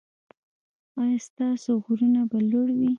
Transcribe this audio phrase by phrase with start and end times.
[1.01, 2.89] ایا ستاسو غرونه به لوړ وي؟